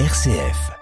RCF. 0.00 0.72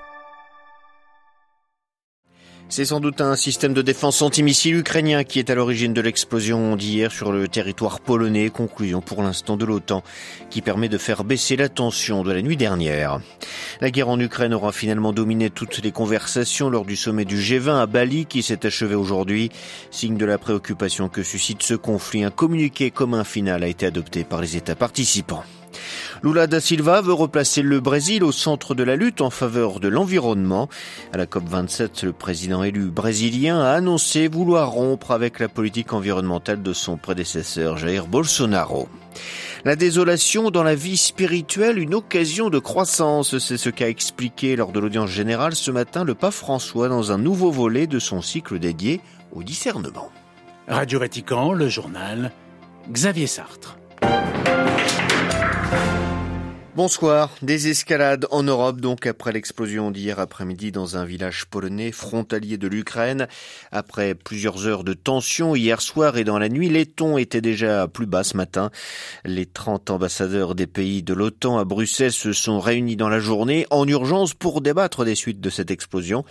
C'est 2.70 2.86
sans 2.86 2.98
doute 2.98 3.20
un 3.20 3.36
système 3.36 3.74
de 3.74 3.82
défense 3.82 4.22
antimissile 4.22 4.76
ukrainien 4.76 5.22
qui 5.22 5.38
est 5.38 5.50
à 5.50 5.54
l'origine 5.54 5.92
de 5.92 6.00
l'explosion 6.00 6.76
d'hier 6.76 7.12
sur 7.12 7.30
le 7.30 7.46
territoire 7.46 8.00
polonais. 8.00 8.48
Conclusion 8.48 9.02
pour 9.02 9.22
l'instant 9.22 9.58
de 9.58 9.66
l'OTAN 9.66 10.02
qui 10.48 10.62
permet 10.62 10.88
de 10.88 10.96
faire 10.96 11.24
baisser 11.24 11.56
la 11.56 11.68
tension 11.68 12.22
de 12.22 12.32
la 12.32 12.40
nuit 12.40 12.56
dernière. 12.56 13.20
La 13.82 13.90
guerre 13.90 14.08
en 14.08 14.18
Ukraine 14.18 14.54
aura 14.54 14.72
finalement 14.72 15.12
dominé 15.12 15.50
toutes 15.50 15.82
les 15.82 15.92
conversations 15.92 16.70
lors 16.70 16.86
du 16.86 16.96
sommet 16.96 17.26
du 17.26 17.36
G20 17.36 17.82
à 17.82 17.86
Bali 17.86 18.24
qui 18.24 18.42
s'est 18.42 18.64
achevé 18.64 18.94
aujourd'hui. 18.94 19.50
Signe 19.90 20.16
de 20.16 20.24
la 20.24 20.38
préoccupation 20.38 21.10
que 21.10 21.22
suscite 21.22 21.62
ce 21.62 21.74
conflit, 21.74 22.24
un 22.24 22.30
communiqué 22.30 22.90
commun 22.90 23.24
final 23.24 23.62
a 23.62 23.68
été 23.68 23.84
adopté 23.84 24.24
par 24.24 24.40
les 24.40 24.56
États 24.56 24.74
participants. 24.74 25.44
Lula 26.22 26.46
da 26.46 26.60
Silva 26.60 27.00
veut 27.00 27.12
replacer 27.12 27.62
le 27.62 27.80
Brésil 27.80 28.24
au 28.24 28.32
centre 28.32 28.74
de 28.74 28.82
la 28.82 28.96
lutte 28.96 29.20
en 29.20 29.30
faveur 29.30 29.80
de 29.80 29.88
l'environnement. 29.88 30.68
À 31.12 31.18
la 31.18 31.26
COP27, 31.26 32.04
le 32.04 32.12
président 32.12 32.62
élu 32.62 32.90
brésilien 32.90 33.60
a 33.60 33.72
annoncé 33.72 34.28
vouloir 34.28 34.70
rompre 34.70 35.10
avec 35.10 35.38
la 35.38 35.48
politique 35.48 35.92
environnementale 35.92 36.62
de 36.62 36.72
son 36.72 36.96
prédécesseur 36.96 37.76
Jair 37.78 38.06
Bolsonaro. 38.06 38.88
La 39.64 39.76
désolation 39.76 40.50
dans 40.50 40.64
la 40.64 40.74
vie 40.74 40.96
spirituelle, 40.96 41.78
une 41.78 41.94
occasion 41.94 42.50
de 42.50 42.58
croissance, 42.58 43.38
c'est 43.38 43.56
ce 43.56 43.70
qu'a 43.70 43.88
expliqué 43.88 44.56
lors 44.56 44.72
de 44.72 44.80
l'audience 44.80 45.10
générale 45.10 45.54
ce 45.54 45.70
matin 45.70 46.02
le 46.02 46.14
pape 46.14 46.32
François 46.32 46.88
dans 46.88 47.12
un 47.12 47.18
nouveau 47.18 47.52
volet 47.52 47.86
de 47.86 48.00
son 48.00 48.22
cycle 48.22 48.58
dédié 48.58 49.00
au 49.32 49.44
discernement. 49.44 50.10
Radio 50.66 50.98
Vatican, 50.98 51.52
le 51.52 51.68
journal, 51.68 52.32
Xavier 52.90 53.26
Sartre. 53.28 53.78
Bonsoir. 56.74 57.36
Des 57.42 57.68
escalades 57.68 58.26
en 58.30 58.44
Europe, 58.44 58.80
donc 58.80 59.06
après 59.06 59.30
l'explosion 59.30 59.90
d'hier 59.90 60.18
après-midi 60.18 60.72
dans 60.72 60.96
un 60.96 61.04
village 61.04 61.44
polonais 61.44 61.92
frontalier 61.92 62.56
de 62.56 62.66
l'Ukraine. 62.66 63.28
Après 63.72 64.14
plusieurs 64.14 64.66
heures 64.66 64.82
de 64.82 64.94
tension 64.94 65.54
hier 65.54 65.82
soir 65.82 66.16
et 66.16 66.24
dans 66.24 66.38
la 66.38 66.48
nuit, 66.48 66.70
les 66.70 66.86
tons 66.86 67.18
étaient 67.18 67.42
déjà 67.42 67.88
plus 67.88 68.06
bas 68.06 68.24
ce 68.24 68.38
matin. 68.38 68.70
Les 69.26 69.44
30 69.44 69.90
ambassadeurs 69.90 70.54
des 70.54 70.66
pays 70.66 71.02
de 71.02 71.12
l'OTAN 71.12 71.58
à 71.58 71.66
Bruxelles 71.66 72.10
se 72.10 72.32
sont 72.32 72.58
réunis 72.58 72.96
dans 72.96 73.10
la 73.10 73.20
journée 73.20 73.66
en 73.70 73.86
urgence 73.86 74.32
pour 74.32 74.62
débattre 74.62 75.04
des 75.04 75.14
suites 75.14 75.42
de 75.42 75.50
cette 75.50 75.70
explosion. 75.70 76.24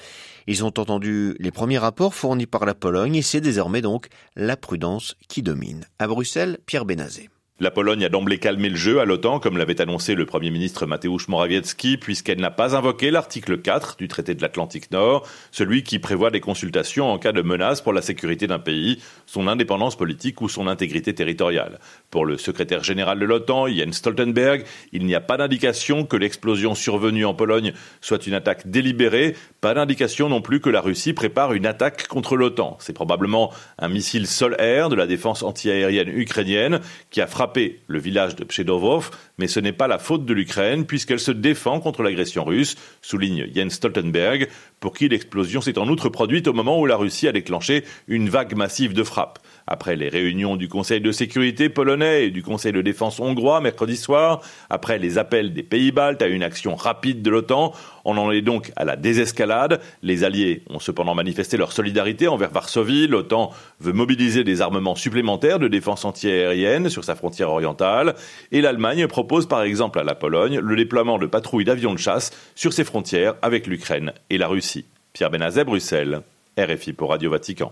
Ils 0.48 0.64
ont 0.64 0.74
entendu 0.76 1.36
les 1.38 1.52
premiers 1.52 1.78
rapports 1.78 2.16
fournis 2.16 2.48
par 2.48 2.66
la 2.66 2.74
Pologne 2.74 3.14
et 3.16 3.22
c'est 3.22 3.42
désormais 3.42 3.82
donc 3.82 4.08
la 4.36 4.58
prudence 4.58 5.16
qui 5.28 5.44
domine. 5.44 5.86
À 6.00 6.08
Bruxelles, 6.08 6.58
Pierre 6.66 6.86
Benazé. 6.86 7.30
La 7.62 7.70
Pologne 7.70 8.04
a 8.04 8.10
d'emblée 8.10 8.40
calmé 8.40 8.70
le 8.70 8.76
jeu 8.76 9.02
à 9.02 9.06
l'OTAN, 9.06 9.40
comme 9.40 9.56
l'avait 9.56 9.82
annoncé 9.82 10.16
le 10.16 10.26
Premier 10.26 10.50
ministre 10.50 10.88
Mateusz 10.88 11.28
Morawiecki, 11.28 11.98
puisqu'elle 11.98 12.40
n'a 12.40 12.50
pas 12.50 12.76
invoqué 12.76 13.12
l'article 13.12 13.60
4 13.60 13.98
du 13.98 14.08
traité 14.08 14.34
de 14.34 14.42
l'Atlantique 14.42 14.90
Nord, 14.90 15.28
celui 15.52 15.84
qui 15.84 16.00
prévoit 16.00 16.32
des 16.32 16.40
consultations 16.40 17.12
en 17.12 17.20
cas 17.20 17.34
de 17.34 17.44
menace 17.44 17.82
pour 17.82 17.94
la 17.94 18.02
sécurité 18.02 18.48
d'un 18.48 18.58
pays, 18.58 19.00
son 19.28 19.48
indépendance 19.48 19.96
politique 19.96 20.42
ou 20.42 20.50
son 20.50 20.66
intégrité 20.66 21.14
territoriale. 21.14 21.78
Pour 22.10 22.26
le 22.26 22.40
secrétaire 22.40 22.84
général 22.84 23.20
de 23.20 23.26
l'OTAN, 23.26 23.68
Jens 23.68 23.94
Stoltenberg, 23.94 24.66
il 24.92 25.06
n'y 25.06 25.14
a 25.14 25.22
pas 25.22 25.38
d'indication 25.38 26.04
que 26.04 26.18
l'explosion 26.18 26.74
survenue 26.74 27.26
en 27.26 27.36
Pologne 27.36 27.74
soit 28.02 28.26
une 28.26 28.34
attaque 28.34 28.72
délibérée, 28.72 29.36
pas 29.62 29.76
d'indication 29.76 30.28
non 30.28 30.42
plus 30.42 30.60
que 30.60 30.72
la 30.72 30.82
Russie 30.82 31.14
prépare 31.14 31.54
une 31.54 31.68
attaque 31.68 32.08
contre 32.08 32.36
l'OTAN. 32.36 32.78
C'est 32.80 32.94
probablement 32.94 33.54
un 33.78 33.90
missile 33.90 34.26
sol-air 34.26 34.90
de 34.90 34.96
la 34.96 35.06
défense 35.06 35.44
antiaérienne 35.44 36.10
ukrainienne 36.10 36.80
qui 37.12 37.22
a 37.22 37.28
frappé 37.28 37.80
le 37.86 38.00
village 38.00 38.36
de 38.36 38.44
Pchedovov, 38.44 39.12
mais 39.38 39.48
ce 39.48 39.60
n'est 39.60 39.72
pas 39.72 39.88
la 39.88 40.00
faute 40.00 40.26
de 40.26 40.34
l'Ukraine 40.34 40.88
puisqu'elle 40.88 41.20
se 41.20 41.30
défend 41.30 41.80
contre 41.80 42.02
l'agression 42.02 42.44
russe, 42.44 42.76
souligne 43.04 43.48
Jens 43.54 43.74
Stoltenberg, 43.74 44.50
pour 44.80 44.94
qui 44.94 45.08
l'explosion 45.08 45.62
s'est 45.62 45.78
en 45.78 45.88
outre 45.88 46.10
produite 46.10 46.48
au 46.48 46.54
moment 46.54 46.80
où 46.80 46.88
la 46.88 46.98
Russie 46.98 47.28
a 47.28 47.32
déclenché 47.32 47.86
une 48.08 48.30
vague 48.30 48.56
massive 48.56 48.94
de 48.94 49.04
frappes. 49.04 49.38
Après 49.68 49.96
les 49.96 50.10
réunions 50.10 50.56
du 50.56 50.68
Conseil 50.68 51.02
de 51.02 51.12
sécurité 51.12 51.70
polonais 51.70 52.26
et 52.26 52.32
du 52.32 52.44
Conseil 52.44 52.72
de 52.72 52.82
défense 52.82 53.20
hongrois 53.20 53.62
mercredi 53.62 53.98
soir, 53.98 54.42
après 54.70 55.00
les 55.00 55.18
appels 55.18 55.54
des 55.54 55.64
pays 55.64 55.92
baltes 55.92 56.22
à 56.22 56.28
une 56.28 56.44
action 56.44 56.76
rapide 56.76 57.22
de 57.22 57.30
l'OTAN, 57.30 57.74
on 58.06 58.18
en 58.18 58.32
est 58.32 58.42
donc 58.42 58.72
à 58.76 58.86
la 58.86 58.96
désescalade. 58.96 59.82
Les 60.02 60.24
alliés 60.24 60.64
ont 60.70 60.80
cependant 60.80 61.16
manifesté 61.16 61.58
leur 61.58 61.72
solidarité 61.72 62.28
envers 62.28 62.52
Varsovie. 62.52 63.08
L'OTAN 63.08 63.52
veut 63.80 63.94
mobiliser 63.94 64.44
des 64.44 64.62
armements 64.62 64.96
supplémentaires 64.96 65.60
de 65.60 65.68
défense 65.68 66.06
antiaérienne 66.06 66.90
sur 66.90 67.04
sa 67.04 67.16
frontière 67.16 67.50
orientale. 67.50 68.16
Et 68.52 68.62
l'Allemagne 68.62 69.08
propose 69.08 69.48
par 69.48 69.62
exemple 69.62 70.00
à 70.00 70.04
la 70.04 70.16
Pologne 70.16 70.60
le 70.60 70.76
déploiement 70.76 71.18
de 71.18 71.28
patrouilles 71.28 71.66
d'avions 71.66 71.94
de 71.94 72.00
chasse 72.00 72.32
sur 72.56 72.74
ses 72.74 72.84
frontières 72.84 73.36
avec 73.42 73.68
l'Ukraine 73.68 74.14
et 74.30 74.38
la 74.38 74.48
Russie. 74.48 74.86
Pierre 75.14 75.30
Benazet, 75.30 75.64
Bruxelles. 75.64 76.22
RFI 76.58 76.94
pour 76.94 77.12
Radio 77.12 77.32
Vatican. 77.32 77.72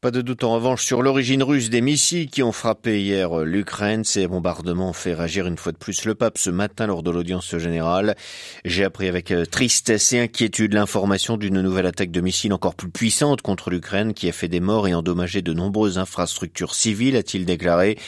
Pas 0.00 0.10
de 0.10 0.22
doute 0.22 0.44
en 0.44 0.54
revanche 0.54 0.82
sur 0.82 1.02
l'origine 1.02 1.42
russe 1.42 1.68
des 1.68 1.82
missiles 1.82 2.30
qui 2.30 2.42
ont 2.42 2.52
frappé 2.52 3.02
hier 3.02 3.40
l'Ukraine. 3.40 4.02
Ces 4.02 4.26
bombardements 4.26 4.88
ont 4.88 4.94
fait 4.94 5.12
réagir 5.12 5.46
une 5.46 5.58
fois 5.58 5.72
de 5.72 5.76
plus 5.76 6.06
le 6.06 6.14
pape 6.14 6.38
ce 6.38 6.48
matin 6.48 6.86
lors 6.86 7.02
de 7.02 7.10
l'audience 7.10 7.58
générale. 7.58 8.16
J'ai 8.64 8.84
appris 8.84 9.08
avec 9.08 9.30
euh, 9.30 9.44
tristesse 9.44 10.14
et 10.14 10.20
inquiétude 10.20 10.72
l'information 10.72 11.36
d'une 11.36 11.60
nouvelle 11.60 11.84
attaque 11.84 12.10
de 12.12 12.22
missiles 12.22 12.54
encore 12.54 12.76
plus 12.76 12.88
puissante 12.88 13.42
contre 13.42 13.68
l'Ukraine 13.68 14.14
qui 14.14 14.26
a 14.26 14.32
fait 14.32 14.48
des 14.48 14.60
morts 14.60 14.88
et 14.88 14.94
endommagé 14.94 15.42
de 15.42 15.52
nombreuses 15.52 15.98
infrastructures 15.98 16.74
civiles, 16.74 17.16
a-t-il 17.16 17.44
déclaré 17.44 17.98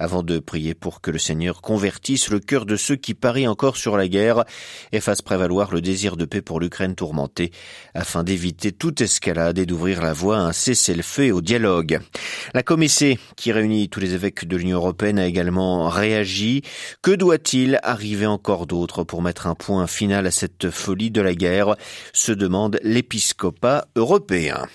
avant 0.00 0.22
de 0.22 0.38
prier 0.38 0.74
pour 0.74 1.00
que 1.02 1.10
le 1.10 1.18
Seigneur 1.18 1.60
convertisse 1.60 2.30
le 2.30 2.40
cœur 2.40 2.64
de 2.64 2.76
ceux 2.76 2.96
qui 2.96 3.14
parient 3.14 3.48
encore 3.48 3.76
sur 3.76 3.96
la 3.96 4.08
guerre 4.08 4.44
et 4.92 5.00
fasse 5.00 5.20
prévaloir 5.20 5.72
le 5.72 5.82
désir 5.82 6.16
de 6.16 6.24
paix 6.24 6.40
pour 6.40 6.58
l'Ukraine 6.58 6.94
tourmentée, 6.94 7.52
afin 7.94 8.24
d'éviter 8.24 8.72
toute 8.72 9.02
escalade 9.02 9.58
et 9.58 9.66
d'ouvrir 9.66 10.00
la 10.02 10.14
voie 10.14 10.38
à 10.38 10.40
un 10.40 10.52
au 11.30 11.40
dialogue. 11.40 12.00
La 12.54 12.62
commissaire 12.62 13.16
qui 13.36 13.52
réunit 13.52 13.88
tous 13.88 14.00
les 14.00 14.14
évêques 14.14 14.46
de 14.46 14.56
l'Union 14.56 14.78
européenne 14.78 15.18
a 15.18 15.26
également 15.26 15.88
réagi. 15.88 16.62
Que 17.02 17.10
doit-il 17.10 17.78
arriver 17.82 18.26
encore 18.26 18.66
d'autre 18.66 19.04
pour 19.04 19.22
mettre 19.22 19.46
un 19.46 19.54
point 19.54 19.86
final 19.86 20.26
à 20.26 20.30
cette 20.30 20.70
folie 20.70 21.10
de 21.10 21.20
la 21.20 21.34
guerre? 21.34 21.76
Se 22.12 22.32
demande 22.32 22.78
l'épiscopat 22.82 23.86
européen. 23.96 24.66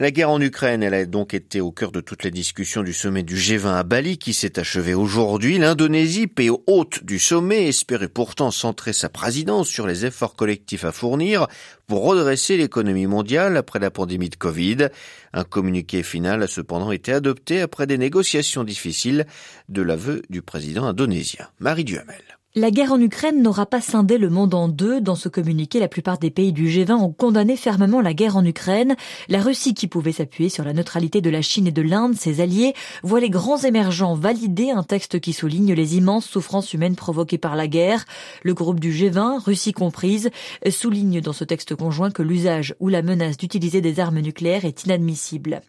La 0.00 0.10
guerre 0.10 0.30
en 0.30 0.40
Ukraine, 0.40 0.82
elle 0.82 0.94
a 0.94 1.04
donc 1.06 1.34
été 1.34 1.60
au 1.60 1.72
cœur 1.72 1.92
de 1.92 2.00
toutes 2.00 2.24
les 2.24 2.30
discussions 2.30 2.82
du 2.82 2.92
sommet 2.92 3.22
du 3.22 3.36
G20 3.36 3.74
à 3.74 3.82
Bali 3.82 4.18
qui 4.18 4.32
s'est 4.32 4.58
achevé 4.58 4.94
aujourd'hui. 4.94 5.58
L'Indonésie, 5.58 6.26
pays 6.26 6.50
hôte 6.66 7.04
du 7.04 7.18
sommet, 7.18 7.68
espérait 7.68 8.08
pourtant 8.08 8.50
centrer 8.50 8.92
sa 8.92 9.08
présidence 9.08 9.68
sur 9.68 9.86
les 9.86 10.04
efforts 10.06 10.34
collectifs 10.34 10.84
à 10.84 10.92
fournir 10.92 11.46
pour 11.86 12.04
redresser 12.04 12.56
l'économie 12.56 13.06
mondiale 13.06 13.56
après 13.56 13.78
la 13.78 13.90
pandémie 13.90 14.30
de 14.30 14.36
Covid. 14.36 14.88
Un 15.32 15.44
communiqué 15.44 16.02
final 16.02 16.42
a 16.42 16.46
cependant 16.46 16.92
été 16.92 17.12
adopté 17.12 17.60
après 17.60 17.86
des 17.86 17.98
négociations 17.98 18.64
difficiles 18.64 19.26
de 19.68 19.82
l'aveu 19.82 20.22
du 20.30 20.42
président 20.42 20.84
indonésien. 20.84 21.48
Marie 21.60 21.84
Duhamel. 21.84 22.41
La 22.54 22.70
guerre 22.70 22.92
en 22.92 23.00
Ukraine 23.00 23.40
n'aura 23.40 23.64
pas 23.64 23.80
scindé 23.80 24.18
le 24.18 24.28
monde 24.28 24.52
en 24.52 24.68
deux. 24.68 25.00
Dans 25.00 25.14
ce 25.14 25.30
communiqué, 25.30 25.80
la 25.80 25.88
plupart 25.88 26.18
des 26.18 26.30
pays 26.30 26.52
du 26.52 26.68
G20 26.68 26.92
ont 26.96 27.10
condamné 27.10 27.56
fermement 27.56 28.02
la 28.02 28.12
guerre 28.12 28.36
en 28.36 28.44
Ukraine. 28.44 28.94
La 29.30 29.40
Russie, 29.40 29.72
qui 29.72 29.86
pouvait 29.86 30.12
s'appuyer 30.12 30.50
sur 30.50 30.62
la 30.62 30.74
neutralité 30.74 31.22
de 31.22 31.30
la 31.30 31.40
Chine 31.40 31.66
et 31.66 31.72
de 31.72 31.80
l'Inde, 31.80 32.14
ses 32.14 32.42
alliés, 32.42 32.74
voit 33.02 33.20
les 33.20 33.30
grands 33.30 33.56
émergents 33.56 34.14
valider 34.14 34.68
un 34.68 34.82
texte 34.82 35.18
qui 35.18 35.32
souligne 35.32 35.72
les 35.72 35.96
immenses 35.96 36.26
souffrances 36.26 36.74
humaines 36.74 36.94
provoquées 36.94 37.38
par 37.38 37.56
la 37.56 37.68
guerre. 37.68 38.04
Le 38.42 38.52
groupe 38.52 38.80
du 38.80 38.92
G20, 38.92 39.42
Russie 39.42 39.72
comprise, 39.72 40.28
souligne 40.68 41.22
dans 41.22 41.32
ce 41.32 41.44
texte 41.44 41.74
conjoint 41.74 42.10
que 42.10 42.20
l'usage 42.20 42.74
ou 42.80 42.88
la 42.90 43.00
menace 43.00 43.38
d'utiliser 43.38 43.80
des 43.80 43.98
armes 43.98 44.20
nucléaires 44.20 44.66
est 44.66 44.84
inadmissible. 44.84 45.62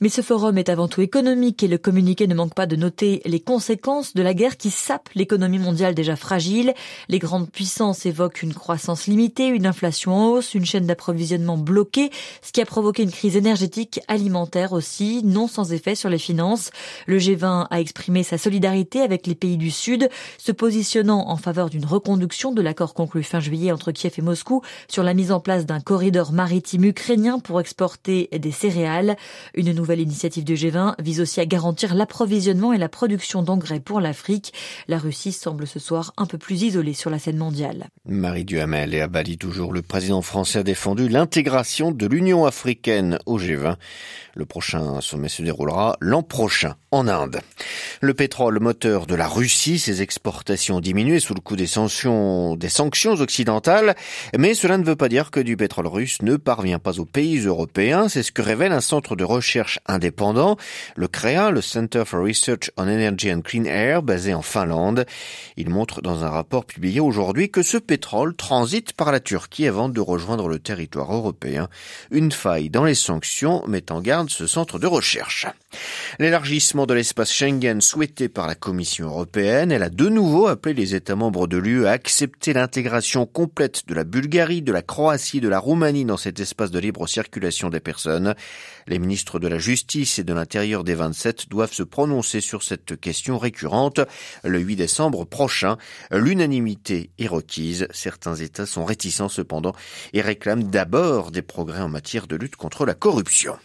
Mais 0.00 0.08
ce 0.08 0.22
forum 0.22 0.56
est 0.56 0.70
avant 0.70 0.88
tout 0.88 1.02
économique 1.02 1.62
et 1.62 1.68
le 1.68 1.76
communiqué 1.76 2.26
ne 2.26 2.34
manque 2.34 2.54
pas 2.54 2.66
de 2.66 2.76
noter 2.76 3.20
les 3.26 3.40
conséquences 3.40 4.14
de 4.14 4.22
la 4.22 4.32
guerre 4.32 4.56
qui 4.56 4.70
sape 4.70 5.10
l'économie 5.14 5.58
mondiale 5.58 5.94
déjà 5.94 6.16
fragile. 6.30 6.74
Les 7.08 7.18
grandes 7.18 7.50
puissances 7.50 8.06
évoquent 8.06 8.44
une 8.44 8.54
croissance 8.54 9.08
limitée, 9.08 9.48
une 9.48 9.66
inflation 9.66 10.14
en 10.14 10.28
hausse, 10.28 10.54
une 10.54 10.64
chaîne 10.64 10.86
d'approvisionnement 10.86 11.58
bloquée, 11.58 12.10
ce 12.40 12.52
qui 12.52 12.60
a 12.60 12.64
provoqué 12.64 13.02
une 13.02 13.10
crise 13.10 13.34
énergétique 13.34 13.98
alimentaire 14.06 14.72
aussi, 14.72 15.22
non 15.24 15.48
sans 15.48 15.72
effet 15.72 15.96
sur 15.96 16.08
les 16.08 16.18
finances. 16.18 16.70
Le 17.08 17.18
G20 17.18 17.66
a 17.68 17.80
exprimé 17.80 18.22
sa 18.22 18.38
solidarité 18.38 19.00
avec 19.00 19.26
les 19.26 19.34
pays 19.34 19.56
du 19.56 19.72
Sud, 19.72 20.08
se 20.38 20.52
positionnant 20.52 21.28
en 21.28 21.36
faveur 21.36 21.68
d'une 21.68 21.84
reconduction 21.84 22.52
de 22.52 22.62
l'accord 22.62 22.94
conclu 22.94 23.24
fin 23.24 23.40
juillet 23.40 23.72
entre 23.72 23.90
Kiev 23.90 24.14
et 24.16 24.22
Moscou 24.22 24.62
sur 24.86 25.02
la 25.02 25.14
mise 25.14 25.32
en 25.32 25.40
place 25.40 25.66
d'un 25.66 25.80
corridor 25.80 26.30
maritime 26.30 26.84
ukrainien 26.84 27.40
pour 27.40 27.60
exporter 27.60 28.28
des 28.38 28.52
céréales. 28.52 29.16
Une 29.54 29.72
nouvelle 29.72 29.98
initiative 29.98 30.44
du 30.44 30.54
G20 30.54 30.94
vise 31.02 31.20
aussi 31.20 31.40
à 31.40 31.46
garantir 31.46 31.96
l'approvisionnement 31.96 32.72
et 32.72 32.78
la 32.78 32.88
production 32.88 33.42
d'engrais 33.42 33.80
pour 33.80 34.00
l'Afrique. 34.00 34.52
La 34.86 34.98
Russie 34.98 35.32
semble 35.32 35.66
ce 35.66 35.80
soir 35.80 36.12
un 36.20 36.26
peu 36.26 36.38
plus 36.38 36.62
isolé 36.62 36.92
sur 36.92 37.08
la 37.10 37.18
scène 37.18 37.38
mondiale. 37.38 37.88
Marie 38.04 38.44
Duhamel 38.44 38.94
et 38.94 39.00
à 39.00 39.08
Bali 39.08 39.38
toujours, 39.38 39.72
le 39.72 39.80
président 39.80 40.20
français 40.20 40.58
a 40.58 40.62
défendu 40.62 41.08
l'intégration 41.08 41.92
de 41.92 42.06
l'Union 42.06 42.44
africaine 42.44 43.18
au 43.24 43.38
G20. 43.38 43.76
Le 44.34 44.44
prochain 44.44 45.00
sommet 45.00 45.28
se 45.28 45.42
déroulera 45.42 45.96
l'an 46.00 46.22
prochain 46.22 46.76
en 46.92 47.08
Inde. 47.08 47.40
Le 48.00 48.14
pétrole 48.14 48.60
moteur 48.60 49.06
de 49.06 49.14
la 49.14 49.26
Russie, 49.26 49.78
ses 49.78 50.02
exportations 50.02 50.76
ont 50.76 50.80
diminué 50.80 51.20
sous 51.20 51.34
le 51.34 51.40
coup 51.40 51.56
des 51.56 51.66
sanctions, 51.66 52.54
des 52.56 52.68
sanctions 52.68 53.12
occidentales, 53.12 53.94
mais 54.36 54.54
cela 54.54 54.78
ne 54.78 54.84
veut 54.84 54.96
pas 54.96 55.08
dire 55.08 55.30
que 55.30 55.40
du 55.40 55.56
pétrole 55.56 55.86
russe 55.86 56.22
ne 56.22 56.36
parvient 56.36 56.78
pas 56.78 57.00
aux 57.00 57.04
pays 57.04 57.38
européens. 57.38 58.08
C'est 58.08 58.22
ce 58.22 58.32
que 58.32 58.42
révèle 58.42 58.72
un 58.72 58.80
centre 58.80 59.16
de 59.16 59.24
recherche 59.24 59.78
indépendant, 59.86 60.56
le 60.96 61.08
CREA, 61.08 61.50
le 61.50 61.60
Center 61.60 62.04
for 62.04 62.24
Research 62.24 62.70
on 62.76 62.88
Energy 62.88 63.32
and 63.32 63.42
Clean 63.42 63.64
Air, 63.64 64.02
basé 64.02 64.34
en 64.34 64.42
Finlande. 64.42 65.06
Il 65.56 65.70
montre 65.70 66.02
dans 66.02 66.09
un 66.12 66.28
rapport 66.28 66.64
publié 66.64 67.00
aujourd'hui 67.00 67.50
que 67.50 67.62
ce 67.62 67.76
pétrole 67.76 68.34
transite 68.34 68.92
par 68.92 69.12
la 69.12 69.20
Turquie 69.20 69.66
avant 69.66 69.88
de 69.88 70.00
rejoindre 70.00 70.48
le 70.48 70.58
territoire 70.58 71.12
européen. 71.12 71.68
Une 72.10 72.32
faille 72.32 72.70
dans 72.70 72.84
les 72.84 72.94
sanctions 72.94 73.62
met 73.66 73.90
en 73.90 74.00
garde 74.00 74.26
de 74.26 74.32
ce 74.32 74.46
centre 74.46 74.78
de 74.78 74.86
recherche. 74.86 75.46
L'élargissement 76.18 76.86
de 76.86 76.94
l'espace 76.94 77.32
Schengen 77.32 77.80
souhaité 77.80 78.28
par 78.28 78.46
la 78.46 78.54
Commission 78.54 79.06
européenne, 79.06 79.72
elle 79.72 79.82
a 79.82 79.90
de 79.90 80.08
nouveau 80.08 80.48
appelé 80.48 80.74
les 80.74 80.94
États 80.94 81.14
membres 81.14 81.46
de 81.46 81.56
l'UE 81.56 81.86
à 81.86 81.92
accepter 81.92 82.52
l'intégration 82.52 83.26
complète 83.26 83.86
de 83.86 83.94
la 83.94 84.04
Bulgarie, 84.04 84.62
de 84.62 84.72
la 84.72 84.82
Croatie, 84.82 85.38
et 85.38 85.40
de 85.40 85.48
la 85.48 85.58
Roumanie 85.58 86.04
dans 86.04 86.16
cet 86.16 86.40
espace 86.40 86.70
de 86.70 86.78
libre 86.78 87.06
circulation 87.06 87.70
des 87.70 87.80
personnes. 87.80 88.34
Les 88.86 88.98
ministres 88.98 89.38
de 89.38 89.48
la 89.48 89.58
Justice 89.58 90.18
et 90.18 90.24
de 90.24 90.34
l'Intérieur 90.34 90.84
des 90.84 90.94
27 90.94 91.48
doivent 91.48 91.72
se 91.72 91.82
prononcer 91.82 92.40
sur 92.40 92.62
cette 92.62 92.98
question 93.00 93.38
récurrente 93.38 94.00
le 94.44 94.58
8 94.58 94.76
décembre 94.76 95.24
prochain. 95.24 95.76
L'unanimité 96.10 97.10
est 97.18 97.28
requise. 97.28 97.86
Certains 97.92 98.34
États 98.34 98.66
sont 98.66 98.84
réticents 98.84 99.28
cependant 99.28 99.74
et 100.12 100.20
réclament 100.20 100.64
d'abord 100.64 101.30
des 101.30 101.42
progrès 101.42 101.80
en 101.80 101.88
matière 101.88 102.26
de 102.26 102.36
lutte 102.36 102.56
contre 102.56 102.84
la 102.84 102.94
corruption. 102.94 103.56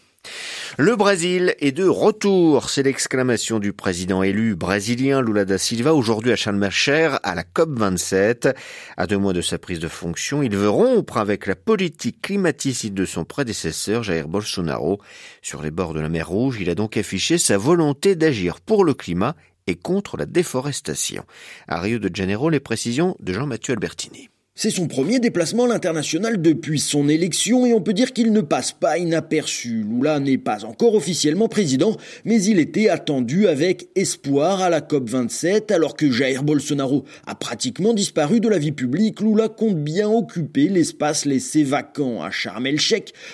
Le 0.77 0.95
Brésil 0.95 1.55
est 1.59 1.71
de 1.71 1.87
retour, 1.87 2.69
c'est 2.69 2.83
l'exclamation 2.83 3.59
du 3.59 3.71
président 3.71 4.23
élu 4.23 4.55
brésilien 4.55 5.21
Lula 5.21 5.45
da 5.45 5.57
Silva 5.57 5.93
aujourd'hui 5.93 6.31
à 6.31 6.35
Sharm 6.35 6.61
à 6.61 7.35
la 7.35 7.43
COP27. 7.43 8.53
À 8.97 9.07
deux 9.07 9.17
mois 9.17 9.33
de 9.33 9.41
sa 9.41 9.57
prise 9.57 9.79
de 9.79 9.87
fonction, 9.87 10.43
il 10.43 10.55
veut 10.55 10.69
rompre 10.69 11.17
avec 11.17 11.47
la 11.47 11.55
politique 11.55 12.21
climaticide 12.21 12.93
de 12.93 13.05
son 13.05 13.23
prédécesseur 13.23 14.03
Jair 14.03 14.27
Bolsonaro. 14.27 14.99
Sur 15.41 15.61
les 15.61 15.71
bords 15.71 15.93
de 15.93 16.01
la 16.01 16.09
mer 16.09 16.27
Rouge, 16.27 16.57
il 16.59 16.69
a 16.69 16.75
donc 16.75 16.97
affiché 16.97 17.37
sa 17.37 17.57
volonté 17.57 18.15
d'agir 18.15 18.59
pour 18.59 18.83
le 18.83 18.93
climat 18.93 19.35
et 19.67 19.75
contre 19.75 20.17
la 20.17 20.25
déforestation. 20.25 21.23
À 21.67 21.79
Rio 21.79 21.99
de 21.99 22.13
Janeiro, 22.13 22.49
les 22.49 22.59
précisions 22.59 23.15
de 23.19 23.33
Jean-Mathieu 23.33 23.73
Albertini. 23.73 24.29
C'est 24.57 24.71
son 24.71 24.87
premier 24.87 25.19
déplacement 25.19 25.65
à 25.65 25.67
l'international 25.67 26.41
depuis 26.41 26.79
son 26.79 27.09
élection 27.09 27.65
et 27.65 27.73
on 27.73 27.81
peut 27.81 27.91
dire 27.91 28.13
qu'il 28.13 28.31
ne 28.31 28.39
passe 28.39 28.71
pas 28.71 28.97
inaperçu. 28.97 29.83
Lula 29.83 30.21
n'est 30.21 30.37
pas 30.37 30.63
encore 30.63 30.95
officiellement 30.95 31.49
président, 31.49 31.97
mais 32.23 32.41
il 32.41 32.57
était 32.59 32.87
attendu 32.87 33.49
avec 33.49 33.89
espoir 33.95 34.61
à 34.61 34.69
la 34.69 34.79
COP27 34.79 35.73
alors 35.73 35.97
que 35.97 36.09
Jair 36.09 36.45
Bolsonaro 36.45 37.03
a 37.27 37.35
pratiquement 37.35 37.93
disparu 37.93 38.39
de 38.39 38.47
la 38.47 38.57
vie 38.57 38.71
publique. 38.71 39.19
Lula 39.19 39.49
compte 39.49 39.75
bien 39.75 40.09
occuper 40.09 40.69
l'espace 40.69 41.25
laissé 41.25 41.63
vacant 41.65 42.23
à 42.23 42.31
Sharm. 42.31 42.65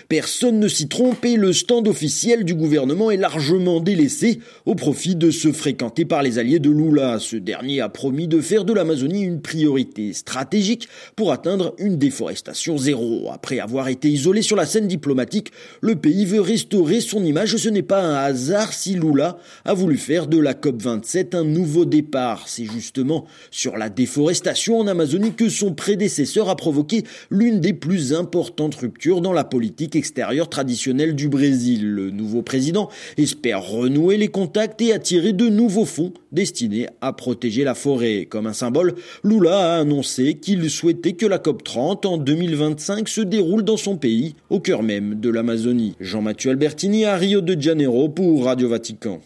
Personne 0.10 0.60
ne 0.60 0.68
s'y 0.68 0.88
trompe 0.88 1.24
et 1.24 1.36
le 1.36 1.54
stand 1.54 1.88
officiel 1.88 2.46
du 2.46 2.56
gouvernement 2.56 3.12
est 3.12 3.18
largement 3.18 3.80
délaissé 3.80 4.40
au 4.66 4.74
profit 4.74 5.16
de 5.16 5.30
se 5.30 5.52
fréquenter 5.52 6.04
par 6.04 6.24
les 6.24 6.40
alliés 6.40 6.58
de 6.58 6.72
Lula. 6.72 7.20
Ce 7.20 7.36
dernier 7.36 7.80
a 7.80 7.90
promis 7.90 8.28
de 8.28 8.42
faire 8.42 8.66
de 8.66 8.74
l'Amazonie 8.74 9.22
une 9.22 9.44
priorité 9.44 10.14
stratégique 10.14 10.90
pour 11.22 11.32
atteindre 11.32 11.76
une 11.78 12.00
déforestation 12.00 12.80
zéro. 12.80 13.30
Après 13.32 13.60
avoir 13.60 13.90
été 13.90 14.10
isolé 14.10 14.42
sur 14.42 14.56
la 14.56 14.66
scène 14.66 14.88
diplomatique, 14.88 15.52
le 15.80 15.96
pays 15.96 16.26
veut 16.26 16.42
restaurer 16.42 17.00
son 17.00 17.24
image. 17.24 17.58
Ce 17.58 17.70
n'est 17.70 17.84
pas 17.84 18.02
un 18.02 18.16
hasard 18.16 18.74
si 18.74 18.96
Lula 18.96 19.38
a 19.64 19.76
voulu 19.76 19.98
faire 19.98 20.26
de 20.26 20.40
la 20.40 20.56
COP27 20.56 21.36
un 21.36 21.44
nouveau 21.44 21.86
départ. 21.86 22.46
C'est 22.48 22.66
justement 22.66 23.28
sur 23.52 23.78
la 23.78 23.90
déforestation 23.90 24.80
en 24.80 24.88
Amazonie 24.88 25.34
que 25.34 25.48
son 25.48 25.76
prédécesseur 25.76 26.50
a 26.50 26.56
provoqué 26.56 27.04
l'une 27.30 27.60
des 27.60 27.74
plus 27.74 28.16
importantes 28.16 28.74
ruptures 28.74 29.22
dans 29.22 29.32
la 29.32 29.44
politique 29.44 29.96
extérieure 29.96 30.50
traditionnelle 30.50 31.14
du 31.14 31.30
Brésil. 31.30 31.88
Le 31.88 32.10
nouveau 32.10 32.42
président 32.42 32.90
espère 33.18 33.62
renouer 33.62 34.18
les 34.18 34.30
contacts 34.30 34.82
et 34.82 34.92
attirer 34.92 35.34
de 35.34 35.50
nouveaux 35.50 35.86
fonds 35.86 36.14
destinés 36.32 36.88
à 37.02 37.14
protéger 37.14 37.64
la 37.64 37.76
forêt. 37.76 38.26
Comme 38.30 38.48
un 38.48 38.54
symbole, 38.54 38.96
Lula 39.24 39.76
a 39.76 39.80
annoncé 39.80 40.36
qu'il 40.36 40.70
souhaite 40.70 41.18
que 41.18 41.26
la 41.26 41.38
COP30 41.38 42.08
en 42.08 42.18
2025 42.18 43.08
se 43.08 43.22
déroule 43.22 43.64
dans 43.64 43.78
son 43.78 43.98
pays, 43.98 44.36
au 44.50 44.60
cœur 44.60 44.84
même 44.84 45.16
de 45.16 45.30
l'Amazonie. 45.30 45.96
Jean-Mathieu 46.00 46.52
Albertini 46.52 47.06
à 47.06 47.16
Rio 47.16 47.42
de 47.42 47.60
Janeiro 47.60 48.10
pour 48.10 48.46
Radio 48.46 48.70
Vatican. 48.70 49.22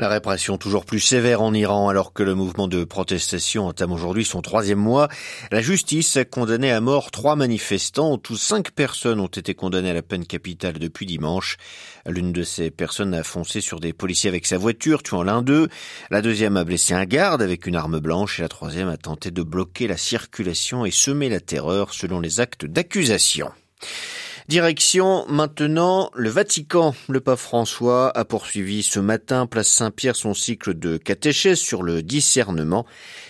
La 0.00 0.08
répression 0.08 0.58
toujours 0.58 0.84
plus 0.84 1.00
sévère 1.00 1.42
en 1.42 1.52
Iran 1.52 1.88
alors 1.88 2.12
que 2.12 2.22
le 2.22 2.36
mouvement 2.36 2.68
de 2.68 2.84
protestation 2.84 3.66
entame 3.66 3.90
aujourd'hui 3.90 4.24
son 4.24 4.42
troisième 4.42 4.78
mois. 4.78 5.08
La 5.50 5.60
justice 5.60 6.16
a 6.16 6.24
condamné 6.24 6.70
à 6.70 6.80
mort 6.80 7.10
trois 7.10 7.34
manifestants. 7.34 8.16
Tous 8.16 8.36
cinq 8.36 8.70
personnes 8.70 9.18
ont 9.18 9.26
été 9.26 9.54
condamnées 9.54 9.90
à 9.90 9.94
la 9.94 10.02
peine 10.02 10.24
capitale 10.24 10.78
depuis 10.78 11.04
dimanche. 11.04 11.56
L'une 12.06 12.32
de 12.32 12.44
ces 12.44 12.70
personnes 12.70 13.12
a 13.12 13.24
foncé 13.24 13.60
sur 13.60 13.80
des 13.80 13.92
policiers 13.92 14.28
avec 14.28 14.46
sa 14.46 14.56
voiture, 14.56 15.02
tuant 15.02 15.24
l'un 15.24 15.42
d'eux. 15.42 15.66
La 16.12 16.22
deuxième 16.22 16.56
a 16.56 16.62
blessé 16.62 16.94
un 16.94 17.04
garde 17.04 17.42
avec 17.42 17.66
une 17.66 17.74
arme 17.74 17.98
blanche 17.98 18.38
et 18.38 18.42
la 18.42 18.48
troisième 18.48 18.88
a 18.88 18.98
tenté 18.98 19.32
de 19.32 19.42
bloquer 19.42 19.88
la 19.88 19.96
circulation 19.96 20.86
et 20.86 20.92
semer 20.92 21.28
la 21.28 21.40
terreur 21.40 21.92
selon 21.92 22.20
les 22.20 22.38
actes 22.38 22.66
d'accusation. 22.66 23.50
Direction 24.48 25.26
maintenant 25.28 26.10
le 26.14 26.30
Vatican. 26.30 26.94
Le 27.10 27.20
pape 27.20 27.38
François 27.38 28.16
a 28.16 28.24
poursuivi 28.24 28.82
ce 28.82 28.98
matin, 28.98 29.46
place 29.46 29.68
Saint-Pierre, 29.68 30.16
son 30.16 30.32
cycle 30.32 30.72
de 30.72 30.96
catéchèse 30.96 31.58
sur 31.58 31.82
le 31.82 32.02
discernement. 32.02 32.86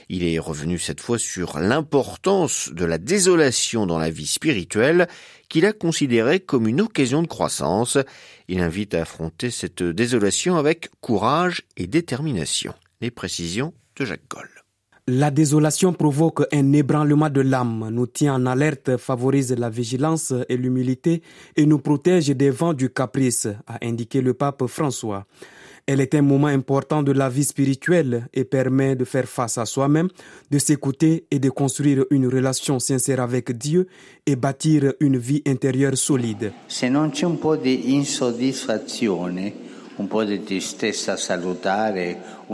Il 0.08 0.22
est 0.22 0.38
revenu 0.38 0.78
cette 0.78 1.00
fois 1.00 1.18
sur 1.18 1.58
l'importance 1.58 2.70
de 2.72 2.84
la 2.84 2.98
désolation 2.98 3.84
dans 3.84 3.98
la 3.98 4.10
vie 4.10 4.28
spirituelle 4.28 5.08
qu'il 5.48 5.66
a 5.66 5.72
considérée 5.72 6.38
comme 6.38 6.68
une 6.68 6.82
occasion 6.82 7.20
de 7.20 7.26
croissance. 7.26 7.98
Il 8.46 8.60
invite 8.60 8.94
à 8.94 9.02
affronter 9.02 9.50
cette 9.50 9.82
désolation 9.82 10.56
avec 10.56 10.88
courage 11.00 11.62
et 11.76 11.88
détermination. 11.88 12.74
Les 13.00 13.10
précisions 13.10 13.74
de 13.96 14.04
Jacques 14.04 14.28
Goll. 14.30 14.57
La 15.10 15.30
désolation 15.30 15.94
provoque 15.94 16.42
un 16.52 16.74
ébranlement 16.74 17.30
de 17.30 17.40
l'âme, 17.40 17.88
nous 17.90 18.06
tient 18.06 18.34
en 18.34 18.44
alerte, 18.44 18.98
favorise 18.98 19.54
la 19.56 19.70
vigilance 19.70 20.34
et 20.50 20.58
l'humilité 20.58 21.22
et 21.56 21.64
nous 21.64 21.78
protège 21.78 22.28
des 22.28 22.50
vents 22.50 22.74
du 22.74 22.90
caprice, 22.90 23.48
a 23.66 23.78
indiqué 23.82 24.20
le 24.20 24.34
pape 24.34 24.66
François. 24.66 25.24
Elle 25.86 26.02
est 26.02 26.14
un 26.14 26.20
moment 26.20 26.48
important 26.48 27.02
de 27.02 27.12
la 27.12 27.30
vie 27.30 27.44
spirituelle 27.44 28.28
et 28.34 28.44
permet 28.44 28.96
de 28.96 29.06
faire 29.06 29.26
face 29.26 29.56
à 29.56 29.64
soi-même, 29.64 30.08
de 30.50 30.58
s'écouter 30.58 31.24
et 31.30 31.38
de 31.38 31.48
construire 31.48 32.04
une 32.10 32.26
relation 32.26 32.78
sincère 32.78 33.20
avec 33.20 33.56
Dieu 33.56 33.86
et 34.26 34.36
bâtir 34.36 34.92
une 35.00 35.16
vie 35.16 35.42
intérieure 35.46 35.96
solide. 35.96 36.52
non 36.90 37.10
c'è 37.14 37.24
un 37.24 37.38
po' 37.38 37.56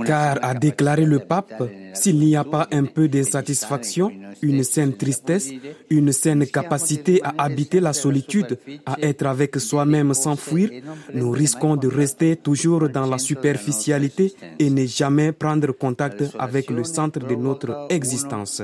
car, 0.06 0.38
a 0.42 0.54
déclaré 0.54 1.04
le 1.04 1.18
pape, 1.20 1.62
s'il 1.92 2.18
n'y 2.18 2.36
a 2.36 2.44
pas 2.44 2.66
un 2.72 2.84
peu 2.84 3.08
d'insatisfaction, 3.08 4.10
une 4.42 4.64
saine 4.64 4.96
tristesse, 4.96 5.50
une 5.90 6.12
saine 6.12 6.46
capacité 6.46 7.20
à 7.22 7.34
habiter 7.38 7.80
la 7.80 7.92
solitude, 7.92 8.58
à 8.86 8.96
être 9.00 9.26
avec 9.26 9.56
soi-même 9.56 10.14
sans 10.14 10.36
fuir, 10.36 10.70
nous 11.12 11.30
risquons 11.30 11.76
de 11.76 11.88
rester 11.88 12.36
toujours 12.36 12.88
dans 12.88 13.06
la 13.06 13.18
superficialité 13.18 14.34
et 14.58 14.70
ne 14.70 14.86
jamais 14.86 15.32
prendre 15.32 15.72
contact 15.72 16.24
avec 16.38 16.70
le 16.70 16.84
centre 16.84 17.20
de 17.20 17.34
notre 17.34 17.86
existence. 17.90 18.62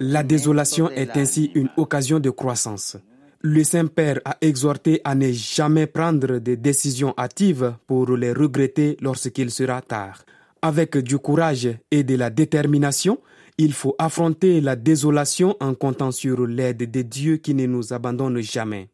La 0.00 0.22
désolation 0.22 0.90
est 0.90 1.16
ainsi 1.16 1.50
une 1.54 1.68
occasion 1.76 2.20
de 2.20 2.30
croissance. 2.30 2.96
Le 3.42 3.64
Saint-Père 3.64 4.20
a 4.24 4.36
exhorté 4.40 5.00
à 5.04 5.14
ne 5.14 5.30
jamais 5.30 5.86
prendre 5.86 6.38
des 6.38 6.56
décisions 6.56 7.14
hâtives 7.18 7.74
pour 7.86 8.16
les 8.16 8.32
regretter 8.32 8.96
lorsqu'il 9.00 9.50
sera 9.50 9.82
tard. 9.82 10.24
Avec 10.62 10.96
du 10.96 11.18
courage 11.18 11.68
et 11.90 12.02
de 12.02 12.16
la 12.16 12.30
détermination, 12.30 13.20
il 13.58 13.72
faut 13.72 13.94
affronter 13.98 14.60
la 14.60 14.76
désolation 14.76 15.56
en 15.60 15.74
comptant 15.74 16.12
sur 16.12 16.46
l'aide 16.46 16.90
de 16.90 17.02
Dieu 17.02 17.36
qui 17.36 17.54
ne 17.54 17.66
nous 17.66 17.92
abandonne 17.92 18.40
jamais. 18.40 18.88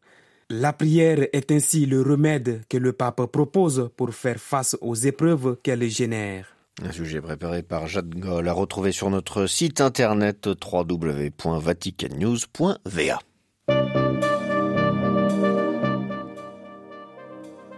La 0.49 0.73
prière 0.73 1.27
est 1.33 1.51
ainsi 1.51 1.85
le 1.85 2.01
remède 2.01 2.63
que 2.69 2.77
le 2.77 2.93
pape 2.93 3.25
propose 3.31 3.89
pour 3.97 4.13
faire 4.13 4.37
face 4.37 4.77
aux 4.81 4.95
épreuves 4.95 5.57
qu'elle 5.63 5.89
génère. 5.89 6.47
Un 6.81 6.91
sujet 6.91 7.21
préparé 7.21 7.61
par 7.63 7.87
Jade 7.87 8.13
Goll 8.15 8.47
à 8.47 8.53
retrouver 8.53 8.91
sur 8.91 9.09
notre 9.09 9.47
site 9.47 9.81
internet 9.81 10.47
www.vaticannews.va. 10.47 13.19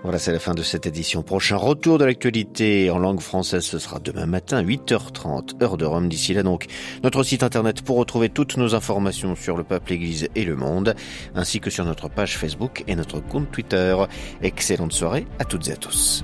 Voilà, 0.05 0.19
c'est 0.19 0.31
la 0.31 0.37
fin 0.37 0.53
de 0.53 0.61
cette 0.61 0.85
édition. 0.85 1.23
Prochain 1.23 1.57
retour 1.57 1.97
de 1.97 2.05
l'actualité 2.05 2.91
en 2.91 2.99
langue 2.99 3.21
française, 3.21 3.65
ce 3.65 3.79
sera 3.79 3.97
demain 3.97 4.27
matin, 4.27 4.61
8h30, 4.61 5.63
heure 5.63 5.77
de 5.77 5.85
Rome. 5.85 6.09
D'ici 6.09 6.35
là, 6.35 6.43
donc, 6.43 6.67
notre 7.03 7.23
site 7.23 7.41
internet 7.41 7.81
pour 7.81 7.97
retrouver 7.97 8.29
toutes 8.29 8.55
nos 8.57 8.75
informations 8.75 9.35
sur 9.35 9.57
le 9.57 9.63
pape, 9.63 9.89
l'église 9.89 10.29
et 10.35 10.45
le 10.45 10.55
monde, 10.55 10.93
ainsi 11.33 11.59
que 11.59 11.71
sur 11.71 11.85
notre 11.85 12.07
page 12.07 12.37
Facebook 12.37 12.83
et 12.85 12.95
notre 12.95 13.19
compte 13.19 13.51
Twitter. 13.51 13.97
Excellente 14.43 14.93
soirée 14.93 15.25
à 15.39 15.43
toutes 15.43 15.69
et 15.69 15.71
à 15.71 15.75
tous. 15.75 16.23